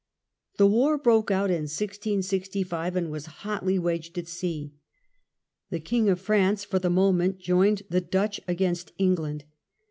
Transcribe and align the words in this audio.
The 0.57 0.65
war 0.65 0.97
broke 0.97 1.29
out 1.29 1.51
in 1.51 1.65
1665, 1.69 2.95
and 2.95 3.11
was 3.11 3.27
hotly 3.45 3.77
waged 3.77 4.17
at 4.17 4.27
sea. 4.27 4.73
The 5.69 5.79
King 5.79 6.09
of 6.09 6.19
France, 6.19 6.63
for 6.65 6.79
the 6.79 6.89
moment, 6.89 7.37
joined 7.37 7.83
the 7.87 8.01
Dutch 8.01 8.39
against 8.47 8.93
England. 8.97 9.43